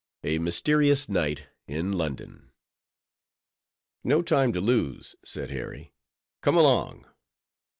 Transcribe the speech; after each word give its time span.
A 0.23 0.39
MYSTERIOUS 0.39 1.09
NIGHT 1.09 1.45
IN 1.67 1.91
LONDON 1.91 2.49
"No 4.03 4.23
time 4.23 4.51
to 4.51 4.59
lose," 4.59 5.15
said 5.23 5.51
Harry, 5.51 5.93
"come 6.41 6.57
along." 6.57 7.05